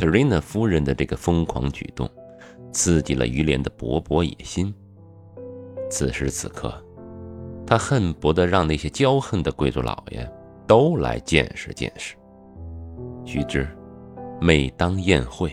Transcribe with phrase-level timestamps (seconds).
[0.00, 2.08] 特瑞娜夫人的这个疯狂举动，
[2.72, 4.74] 刺激了于连的勃勃野心。
[5.90, 6.72] 此时此刻，
[7.66, 10.26] 他恨不得让那些骄横的贵族老爷
[10.66, 12.16] 都来见识见识。
[13.26, 13.68] 须知，
[14.40, 15.52] 每当宴会，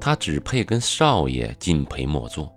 [0.00, 2.50] 他只配跟少爷敬陪末座，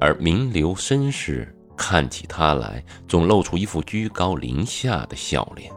[0.00, 5.70] 而名流绅士看起他来，总露出一副居高临下的笑脸。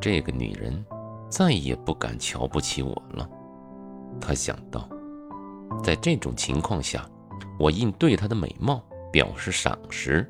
[0.00, 0.84] 这个女人
[1.28, 3.30] 再也不敢瞧不起我了。
[4.20, 4.88] 他想到，
[5.82, 7.04] 在这种情况下，
[7.58, 8.82] 我应对她的美貌
[9.12, 10.26] 表示赏识，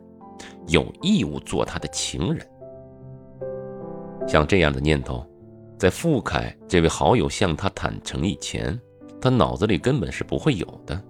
[0.66, 2.44] 有义务做她的情人。
[4.26, 5.24] 像这样的念头，
[5.78, 8.78] 在傅凯这位好友向他坦诚以前，
[9.20, 11.00] 他脑子里根本是不会有的。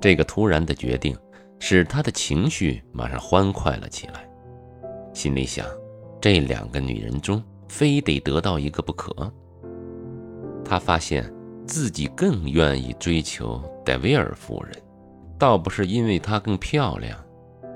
[0.00, 1.16] 这个突然的决定，
[1.58, 4.28] 使他的情绪马上欢快了起来，
[5.12, 5.66] 心里想：
[6.20, 9.12] 这两个女人中，非得得到一个不可。
[10.64, 11.30] 他发现。
[11.66, 14.72] 自己更愿意追求戴维尔夫人，
[15.36, 17.18] 倒不是因为她更漂亮，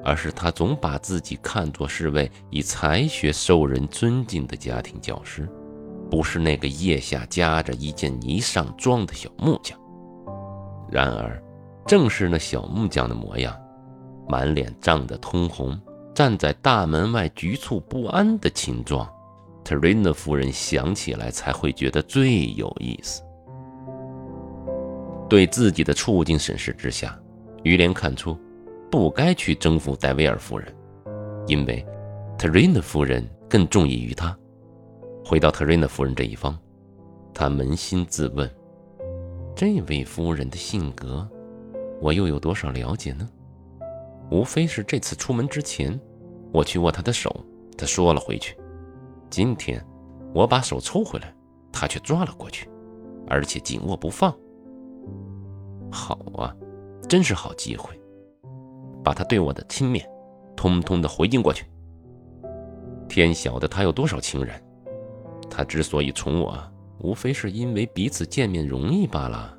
[0.04, 5.48] 而是她总把自己看作是位以才学受人尊敬的家庭教师，
[6.08, 9.78] 不是那个腋下夹着一件泥上装的小木匠。
[10.88, 11.42] 然而，
[11.84, 13.56] 正是那小木匠的模样，
[14.28, 15.78] 满脸涨得通红，
[16.14, 19.08] 站在大门外局促不安的情状，
[19.64, 23.22] 特瑞娜夫人想起来才会觉得最有意思。
[25.30, 27.16] 对自己的处境审视之下，
[27.62, 28.36] 于连看出，
[28.90, 30.74] 不该去征服戴维尔夫人，
[31.46, 31.86] 因为
[32.36, 34.36] 特瑞娜夫人更中意于他。
[35.24, 36.58] 回到特瑞娜夫人这一方，
[37.32, 38.50] 他扪心自问：
[39.54, 41.26] 这位夫人的性格，
[42.00, 43.28] 我又有多少了解呢？
[44.32, 45.98] 无非是这次出门之前，
[46.52, 47.44] 我去握她的手，
[47.78, 48.56] 她说了回去；
[49.30, 49.80] 今天，
[50.34, 51.32] 我把手抽回来，
[51.70, 52.68] 她却抓了过去，
[53.28, 54.36] 而且紧握不放。
[55.90, 56.54] 好啊，
[57.08, 57.98] 真是好机会，
[59.02, 60.04] 把他对我的轻蔑，
[60.56, 61.66] 通通的回敬过去。
[63.08, 64.62] 天晓得他有多少情人，
[65.50, 66.56] 他之所以宠我，
[67.00, 69.58] 无非是因为彼此见面容易罢了。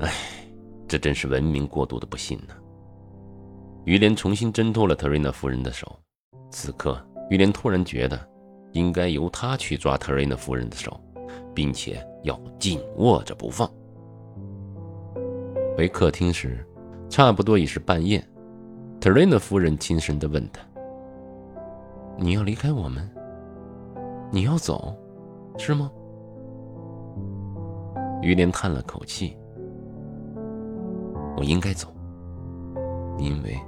[0.00, 0.12] 唉，
[0.86, 2.54] 这真是文明过度的不幸呢。
[3.84, 5.98] 于连重新挣脱了特瑞娜夫人的手，
[6.50, 6.98] 此刻
[7.28, 8.18] 于连突然觉得，
[8.72, 10.98] 应该由他去抓特瑞娜夫人的手。
[11.54, 13.70] 并且要紧握着不放。
[15.76, 16.66] 回客厅时，
[17.08, 18.22] 差不多已是半夜。
[19.00, 20.60] 特瑞娜夫人轻声地问他
[22.16, 23.08] ：“你要离开我们？
[24.30, 24.96] 你要走，
[25.58, 25.90] 是吗？”
[28.22, 29.36] 于连叹了口气
[31.36, 31.88] ：“我应该走，
[33.18, 33.58] 因为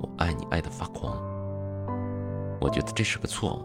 [0.00, 1.14] 我爱你爱得发狂。
[2.60, 3.62] 我觉得这是个错误。”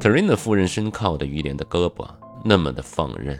[0.00, 2.08] 特瑞娜夫人身靠着于连的胳膊
[2.42, 3.38] 那么的放任，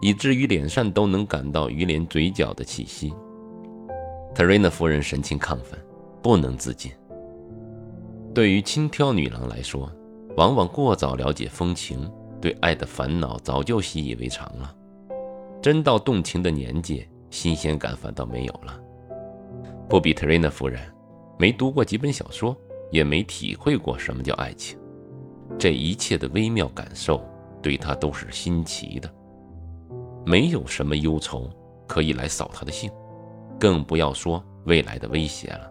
[0.00, 3.12] 以至于脸上都能感到于连嘴角的气息。
[4.34, 5.78] 特瑞娜夫人神情亢奋，
[6.22, 6.90] 不能自禁。
[8.34, 9.92] 对于轻佻女郎来说，
[10.38, 12.10] 往往过早了解风情，
[12.40, 14.74] 对爱的烦恼早就习以为常了。
[15.60, 18.80] 真到动情的年纪，新鲜感反倒没有了。
[19.90, 20.80] 不比特瑞娜夫人，
[21.38, 22.56] 没读过几本小说，
[22.90, 24.78] 也没体会过什么叫爱情。
[25.58, 27.20] 这一切的微妙感受，
[27.60, 29.12] 对他都是新奇的。
[30.24, 31.50] 没有什么忧愁
[31.86, 32.90] 可以来扫他的兴，
[33.58, 35.70] 更不要说未来的威胁了。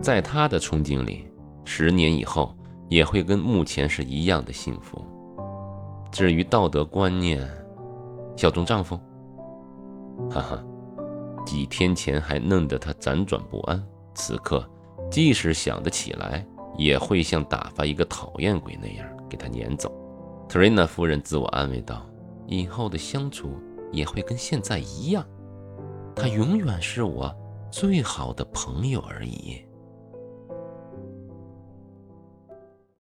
[0.00, 1.26] 在他的憧憬里，
[1.64, 2.56] 十年以后
[2.88, 5.04] 也会跟目前是一样的幸福。
[6.10, 7.46] 至于道德观念，
[8.36, 8.98] 效忠丈夫，
[10.30, 10.64] 哈哈，
[11.44, 13.80] 几天前还弄得他辗转不安，
[14.14, 14.68] 此刻
[15.10, 16.44] 即使想得起来。
[16.78, 19.90] 也会像打发一个讨厌鬼那样给他撵走。
[20.48, 22.06] 特瑞娜夫人自我安慰道
[22.46, 23.58] ：“以后的相处
[23.92, 25.26] 也会跟现在一样，
[26.14, 27.34] 他永远是我
[27.70, 29.60] 最好的朋友而已。”